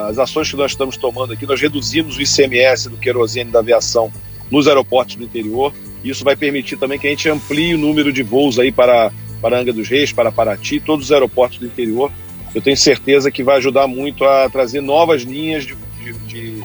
as 0.08 0.18
ações 0.18 0.50
que 0.50 0.56
nós 0.56 0.72
estamos 0.72 0.98
tomando 0.98 1.32
aqui, 1.32 1.46
nós 1.46 1.58
reduzimos 1.58 2.18
o 2.18 2.22
ICMS 2.22 2.90
do 2.90 2.98
querosene 2.98 3.50
da 3.50 3.60
aviação 3.60 4.12
nos 4.50 4.68
aeroportos 4.68 5.16
do 5.16 5.24
interior. 5.24 5.72
Isso 6.02 6.24
vai 6.24 6.36
permitir 6.36 6.76
também 6.76 6.98
que 6.98 7.06
a 7.06 7.10
gente 7.10 7.28
amplie 7.28 7.74
o 7.74 7.78
número 7.78 8.12
de 8.12 8.22
voos 8.22 8.58
aí 8.58 8.70
para 8.72 9.12
para 9.40 9.58
Angra 9.58 9.72
dos 9.72 9.88
Reis, 9.88 10.12
para 10.12 10.32
Paraty, 10.32 10.80
todos 10.80 11.06
os 11.06 11.12
aeroportos 11.12 11.58
do 11.58 11.66
interior. 11.66 12.10
Eu 12.54 12.60
tenho 12.60 12.76
certeza 12.76 13.30
que 13.30 13.42
vai 13.42 13.58
ajudar 13.58 13.86
muito 13.86 14.24
a 14.24 14.48
trazer 14.48 14.80
novas 14.80 15.22
linhas 15.22 15.64
de, 15.64 15.76
de, 16.02 16.12
de 16.26 16.62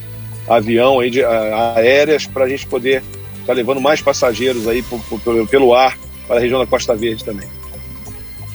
avião, 0.47 0.99
aí, 0.99 1.09
de, 1.09 1.23
aéreas, 1.75 2.25
para 2.25 2.45
a 2.45 2.49
gente 2.49 2.65
poder 2.65 3.03
estar 3.33 3.47
tá 3.47 3.53
levando 3.53 3.81
mais 3.81 4.01
passageiros 4.01 4.67
aí 4.67 4.81
por, 4.81 4.99
por, 5.03 5.47
pelo 5.47 5.73
ar 5.73 5.97
para 6.27 6.37
a 6.37 6.39
região 6.39 6.59
da 6.59 6.65
Costa 6.65 6.95
Verde 6.95 7.23
também. 7.23 7.47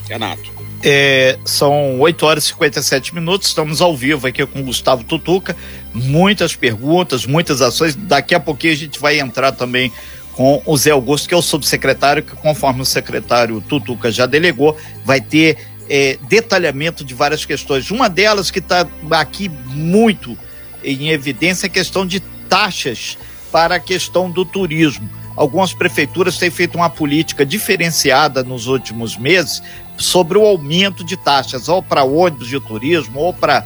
Renato. 0.09 0.59
É, 0.81 1.37
são 1.43 1.99
8 1.99 2.25
horas 2.25 2.43
e 2.45 2.47
57 2.47 3.13
minutos, 3.13 3.49
estamos 3.49 3.81
ao 3.81 3.95
vivo 3.95 4.27
aqui 4.27 4.45
com 4.45 4.59
o 4.59 4.63
Gustavo 4.63 5.03
Tutuca. 5.03 5.55
Muitas 5.93 6.55
perguntas, 6.55 7.25
muitas 7.25 7.61
ações. 7.61 7.95
Daqui 7.95 8.35
a 8.35 8.39
pouquinho 8.39 8.73
a 8.73 8.77
gente 8.77 8.99
vai 8.99 9.19
entrar 9.19 9.51
também 9.51 9.91
com 10.33 10.61
o 10.65 10.77
Zé 10.77 10.91
Augusto, 10.91 11.27
que 11.27 11.33
é 11.33 11.37
o 11.37 11.41
subsecretário, 11.41 12.23
que 12.23 12.35
conforme 12.35 12.81
o 12.81 12.85
secretário 12.85 13.61
Tutuca 13.61 14.09
já 14.11 14.25
delegou, 14.25 14.77
vai 15.03 15.19
ter 15.19 15.57
é, 15.89 16.17
detalhamento 16.29 17.03
de 17.03 17.13
várias 17.13 17.43
questões. 17.43 17.91
Uma 17.91 18.07
delas 18.07 18.49
que 18.49 18.59
está 18.59 18.87
aqui 19.11 19.49
muito 19.49 20.37
em 20.83 21.09
evidência 21.09 21.65
é 21.65 21.67
a 21.67 21.71
questão 21.71 22.05
de 22.05 22.21
taxas 22.47 23.17
para 23.51 23.75
a 23.75 23.79
questão 23.79 24.29
do 24.29 24.45
turismo. 24.45 25.09
Algumas 25.35 25.73
prefeituras 25.73 26.37
têm 26.37 26.49
feito 26.49 26.75
uma 26.75 26.89
política 26.89 27.45
diferenciada 27.45 28.43
nos 28.43 28.67
últimos 28.67 29.17
meses 29.17 29.61
sobre 29.97 30.37
o 30.37 30.45
aumento 30.45 31.03
de 31.03 31.17
taxas, 31.17 31.67
ou 31.67 31.83
para 31.83 32.03
ônibus 32.03 32.47
de 32.47 32.59
turismo, 32.59 33.19
ou 33.19 33.33
para 33.33 33.65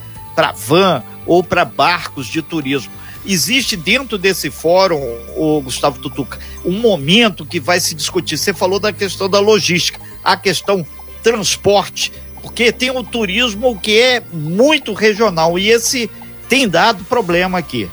van, 0.56 1.04
ou 1.26 1.44
para 1.44 1.66
barcos 1.66 2.28
de 2.28 2.42
turismo 2.42 2.92
existe 3.26 3.76
dentro 3.76 4.18
desse 4.18 4.50
fórum, 4.50 5.00
o 5.36 5.62
Gustavo 5.62 6.00
Tutuca, 6.00 6.40
um 6.66 6.80
momento 6.80 7.46
que 7.46 7.60
vai 7.60 7.80
se 7.80 7.96
discutir. 7.96 8.38
Você 8.38 8.54
falou 8.54 8.80
da 8.80 8.92
questão 8.92 9.30
da 9.30 9.40
logística, 9.40 10.00
a 10.24 10.36
questão 10.36 10.86
transporte, 11.22 12.12
porque 12.42 12.72
tem 12.72 12.92
o 12.92 13.04
turismo 13.04 13.80
que 13.80 14.00
é 14.00 14.22
muito 14.32 14.94
regional 14.94 15.58
e 15.58 15.70
esse 15.70 16.10
tem 16.50 16.68
dado 16.68 17.04
problema 17.06 17.58
aqui. 17.58 17.90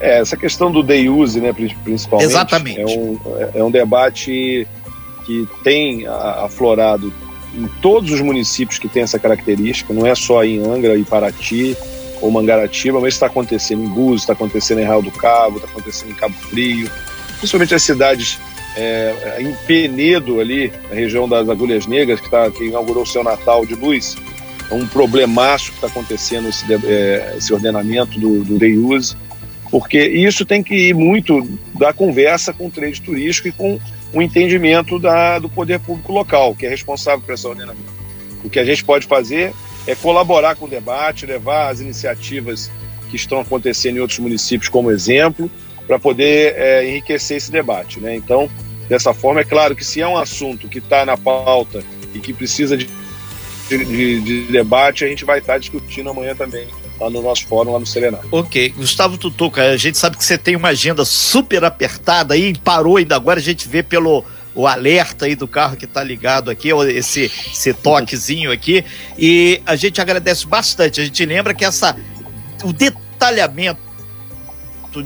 É, 0.00 0.18
essa 0.18 0.36
questão 0.36 0.72
do 0.72 0.82
day 0.82 1.08
use, 1.08 1.40
né, 1.40 1.52
principalmente. 1.52 2.28
Exatamente. 2.28 2.80
É 2.80 2.86
um, 2.86 3.18
é 3.54 3.64
um 3.64 3.70
debate 3.70 4.66
que 5.24 5.48
tem 5.62 6.06
aflorado 6.06 7.12
em 7.56 7.68
todos 7.80 8.10
os 8.10 8.20
municípios 8.20 8.78
que 8.78 8.88
tem 8.88 9.02
essa 9.02 9.18
característica, 9.18 9.92
não 9.92 10.06
é 10.06 10.14
só 10.14 10.44
em 10.44 10.58
Angra 10.64 10.96
e 10.96 11.04
Paraty, 11.04 11.76
ou 12.20 12.30
Mangaratiba, 12.30 13.00
mas 13.00 13.14
está 13.14 13.26
acontecendo 13.26 13.84
em 13.84 13.88
Búzios, 13.88 14.22
está 14.22 14.32
acontecendo 14.32 14.80
em 14.80 14.84
Real 14.84 15.02
do 15.02 15.10
Cabo, 15.10 15.56
está 15.56 15.68
acontecendo 15.68 16.10
em 16.10 16.14
Cabo 16.14 16.34
Frio, 16.34 16.90
principalmente 17.38 17.74
as 17.74 17.82
cidades 17.82 18.38
é, 18.76 19.36
em 19.40 19.52
Penedo 19.66 20.40
ali, 20.40 20.72
na 20.88 20.96
região 20.96 21.28
das 21.28 21.48
Agulhas 21.48 21.86
Negras, 21.86 22.20
que, 22.20 22.30
tá, 22.30 22.50
que 22.50 22.64
inaugurou 22.64 23.04
seu 23.04 23.22
Natal 23.22 23.66
de 23.66 23.74
luz, 23.74 24.16
é 24.70 24.74
um 24.74 24.86
problemaço 24.86 25.70
que 25.70 25.76
está 25.76 25.86
acontecendo 25.88 26.48
esse, 26.48 26.64
é, 26.86 27.34
esse, 27.36 27.52
ordenamento 27.52 28.18
do, 28.18 28.42
do 28.42 28.58
day 28.58 28.76
use, 28.76 29.14
porque 29.70 30.02
isso 30.02 30.46
tem 30.46 30.62
que 30.62 30.74
ir 30.74 30.94
muito 30.94 31.46
da 31.78 31.92
conversa 31.92 32.52
com 32.52 32.66
o 32.66 32.70
trade 32.70 33.02
turístico 33.02 33.48
e 33.48 33.52
com 33.52 33.78
o 34.14 34.22
entendimento 34.22 34.98
da, 34.98 35.38
do 35.38 35.48
poder 35.48 35.80
público 35.80 36.12
local, 36.12 36.54
que 36.54 36.64
é 36.64 36.68
responsável 36.68 37.20
por 37.20 37.34
esse 37.34 37.46
ordenamento. 37.46 37.92
O 38.44 38.48
que 38.48 38.60
a 38.60 38.64
gente 38.64 38.84
pode 38.84 39.06
fazer 39.06 39.52
é 39.86 39.94
colaborar 39.94 40.54
com 40.54 40.66
o 40.66 40.68
debate, 40.68 41.26
levar 41.26 41.68
as 41.68 41.80
iniciativas 41.80 42.70
que 43.10 43.16
estão 43.16 43.40
acontecendo 43.40 43.96
em 43.96 44.00
outros 44.00 44.20
municípios 44.20 44.68
como 44.68 44.90
exemplo, 44.90 45.50
para 45.86 45.98
poder 45.98 46.54
é, 46.56 46.88
enriquecer 46.88 47.36
esse 47.36 47.50
debate. 47.50 48.00
Né? 48.00 48.14
Então, 48.14 48.48
dessa 48.88 49.12
forma, 49.12 49.40
é 49.40 49.44
claro 49.44 49.74
que 49.74 49.84
se 49.84 50.00
é 50.00 50.06
um 50.06 50.16
assunto 50.16 50.68
que 50.68 50.78
está 50.78 51.04
na 51.04 51.16
pauta 51.16 51.82
e 52.14 52.20
que 52.20 52.32
precisa 52.32 52.76
de, 52.76 52.88
de, 53.68 54.20
de, 54.20 54.42
debate, 54.52 55.04
a 55.04 55.08
gente 55.08 55.24
vai 55.24 55.40
estar 55.40 55.54
tá 55.54 55.58
discutindo 55.58 56.08
amanhã 56.08 56.34
também 56.34 56.66
lá 57.00 57.10
no 57.10 57.22
nosso 57.22 57.46
fórum, 57.46 57.72
lá 57.72 57.78
no 57.78 57.86
Serenato. 57.86 58.26
Ok. 58.30 58.70
Gustavo 58.70 59.18
Tutuca, 59.18 59.62
a 59.62 59.76
gente 59.76 59.98
sabe 59.98 60.16
que 60.16 60.24
você 60.24 60.38
tem 60.38 60.56
uma 60.56 60.68
agenda 60.68 61.04
super 61.04 61.64
apertada 61.64 62.34
aí, 62.34 62.56
parou 62.58 62.96
ainda 62.96 63.16
agora, 63.16 63.38
a 63.40 63.42
gente 63.42 63.68
vê 63.68 63.82
pelo 63.82 64.24
o 64.54 64.66
alerta 64.66 65.26
aí 65.26 65.34
do 65.34 65.48
carro 65.48 65.76
que 65.76 65.84
está 65.84 66.02
ligado 66.02 66.50
aqui, 66.50 66.70
esse, 66.90 67.24
esse 67.24 67.74
toquezinho 67.74 68.52
aqui. 68.52 68.84
E 69.18 69.60
a 69.66 69.74
gente 69.74 70.00
agradece 70.00 70.46
bastante. 70.46 71.00
A 71.00 71.04
gente 71.04 71.26
lembra 71.26 71.52
que 71.52 71.64
essa 71.64 71.96
o 72.62 72.72
detalhamento 72.72 73.82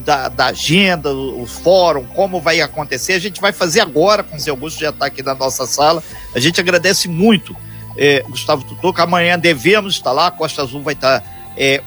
da, 0.05 0.29
da 0.29 0.47
agenda, 0.47 1.11
o, 1.15 1.47
fórum, 1.47 2.05
como 2.05 2.43
vai 2.43 2.61
acontecer, 2.61 3.15
a 3.15 3.19
gente 3.19 3.41
vai 3.41 3.53
fazer 3.53 3.81
agora 3.81 4.23
com 4.23 4.37
o 4.37 4.39
Zé 4.39 4.51
Augusto, 4.51 4.81
já 4.81 4.91
está 4.91 5.07
aqui 5.07 5.23
na 5.23 5.35
nossa 5.35 5.67
sala. 5.67 6.03
A 6.35 6.39
gente 6.39 6.61
agradece 6.61 7.09
muito, 7.09 7.57
é, 7.97 8.21
Gustavo 8.29 8.63
Tutuca. 8.65 9.03
Amanhã 9.03 9.39
devemos 9.39 9.95
estar 9.95 10.13
lá, 10.13 10.31
Costa 10.31 10.63
Azul 10.63 10.83
vai 10.83 10.93
estar 10.93 11.25
é, 11.59 11.83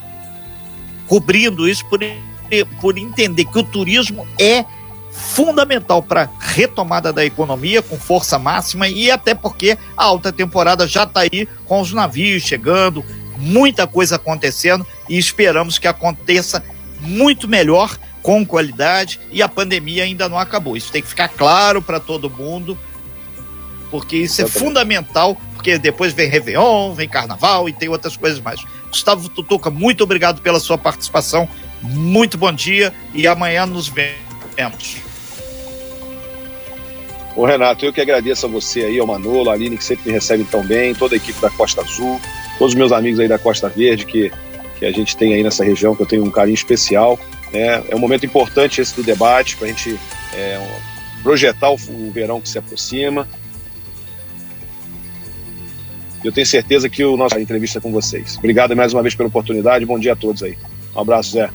cobrindo 1.07 1.67
isso 1.67 1.85
por, 1.85 1.99
por 2.79 2.97
entender 2.97 3.45
que 3.45 3.57
o 3.57 3.63
turismo 3.63 4.27
é 4.37 4.65
fundamental 5.11 6.01
para 6.01 6.29
retomada 6.39 7.11
da 7.11 7.25
economia 7.25 7.81
com 7.81 7.97
força 7.97 8.37
máxima 8.37 8.87
e 8.87 9.09
até 9.09 9.33
porque 9.33 9.77
a 9.95 10.03
alta 10.03 10.31
temporada 10.31 10.87
já 10.87 11.03
está 11.03 11.21
aí 11.21 11.47
com 11.65 11.81
os 11.81 11.93
navios 11.93 12.43
chegando, 12.43 13.03
muita 13.37 13.87
coisa 13.87 14.15
acontecendo 14.15 14.85
e 15.09 15.17
esperamos 15.17 15.79
que 15.79 15.87
aconteça 15.87 16.63
muito 17.01 17.47
melhor 17.47 17.97
com 18.21 18.45
qualidade 18.45 19.19
e 19.31 19.41
a 19.41 19.49
pandemia 19.49 20.03
ainda 20.03 20.29
não 20.29 20.37
acabou. 20.37 20.77
Isso 20.77 20.91
tem 20.91 21.01
que 21.01 21.07
ficar 21.07 21.29
claro 21.29 21.81
para 21.81 21.99
todo 21.99 22.29
mundo, 22.29 22.77
porque 23.89 24.17
isso 24.17 24.41
é 24.41 24.47
fundamental, 24.47 25.35
porque 25.53 25.77
depois 25.77 26.13
vem 26.13 26.29
Réveillon, 26.29 26.93
vem 26.93 27.09
Carnaval 27.09 27.67
e 27.67 27.73
tem 27.73 27.89
outras 27.89 28.15
coisas 28.15 28.39
mais. 28.39 28.63
Gustavo 28.91 29.29
Tutuca, 29.29 29.69
muito 29.69 30.03
obrigado 30.03 30.41
pela 30.41 30.59
sua 30.59 30.77
participação, 30.77 31.47
muito 31.81 32.37
bom 32.37 32.51
dia 32.51 32.93
e 33.13 33.25
amanhã 33.25 33.65
nos 33.65 33.87
vemos. 33.87 34.97
Ô 37.35 37.45
Renato, 37.45 37.85
eu 37.85 37.93
que 37.93 38.01
agradeço 38.01 38.45
a 38.45 38.49
você 38.49 38.83
aí, 38.83 38.99
ao 38.99 39.07
Manolo, 39.07 39.49
a 39.49 39.53
Aline, 39.53 39.77
que 39.77 39.83
sempre 39.83 40.09
me 40.09 40.13
recebe 40.13 40.43
tão 40.43 40.61
bem, 40.61 40.93
toda 40.93 41.15
a 41.15 41.17
equipe 41.17 41.39
da 41.39 41.49
Costa 41.49 41.81
Azul, 41.81 42.19
todos 42.57 42.73
os 42.73 42.77
meus 42.77 42.91
amigos 42.91 43.19
aí 43.21 43.27
da 43.27 43.39
Costa 43.39 43.69
Verde, 43.69 44.05
que, 44.05 44.29
que 44.77 44.85
a 44.85 44.91
gente 44.91 45.15
tem 45.15 45.33
aí 45.33 45.41
nessa 45.41 45.63
região, 45.63 45.95
que 45.95 46.01
eu 46.01 46.05
tenho 46.05 46.25
um 46.25 46.29
carinho 46.29 46.55
especial. 46.55 47.17
Né? 47.53 47.81
É 47.89 47.95
um 47.95 47.99
momento 47.99 48.25
importante 48.25 48.81
esse 48.81 48.93
do 48.93 49.03
debate, 49.03 49.55
para 49.55 49.67
a 49.67 49.69
gente 49.69 49.97
é, 50.33 50.61
projetar 51.23 51.69
o, 51.69 51.75
o 51.75 52.11
verão 52.11 52.41
que 52.41 52.49
se 52.49 52.57
aproxima. 52.57 53.25
Eu 56.23 56.31
tenho 56.31 56.45
certeza 56.45 56.89
que 56.89 57.03
o 57.03 57.17
nosso 57.17 57.37
entrevista 57.39 57.79
é 57.79 57.81
com 57.81 57.91
vocês. 57.91 58.37
Obrigado 58.37 58.75
mais 58.75 58.93
uma 58.93 59.01
vez 59.01 59.15
pela 59.15 59.27
oportunidade. 59.29 59.85
Bom 59.85 59.99
dia 59.99 60.13
a 60.13 60.15
todos 60.15 60.43
aí. 60.43 60.57
Um 60.95 60.99
abraço, 60.99 61.31
Zé. 61.31 61.49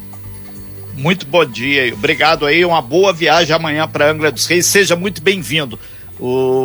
Muito 0.96 1.26
bom 1.26 1.44
dia. 1.44 1.92
Obrigado 1.92 2.46
aí. 2.46 2.64
Uma 2.64 2.80
boa 2.80 3.12
viagem 3.12 3.54
amanhã 3.54 3.86
para 3.86 4.10
Angra 4.10 4.32
dos 4.32 4.46
Reis. 4.46 4.66
Seja 4.66 4.96
muito 4.96 5.22
bem-vindo. 5.22 5.78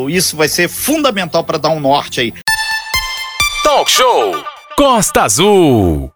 isso 0.10 0.36
vai 0.36 0.48
ser 0.48 0.68
fundamental 0.70 1.44
para 1.44 1.58
dar 1.58 1.70
um 1.70 1.80
norte 1.80 2.22
aí. 2.22 2.34
Talk 3.64 3.92
Show 3.92 4.44
Costa 4.76 5.24
Azul. 5.24 6.12